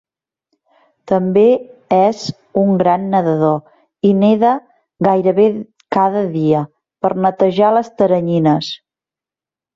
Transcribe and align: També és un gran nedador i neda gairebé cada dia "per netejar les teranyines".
També 1.11 1.43
és 1.97 2.23
un 2.61 2.71
gran 2.83 3.05
nedador 3.11 4.07
i 4.09 4.15
neda 4.23 4.55
gairebé 5.09 5.47
cada 5.99 6.25
dia 6.33 6.65
"per 7.07 7.15
netejar 7.29 7.73
les 7.79 7.95
teranyines". 8.03 8.75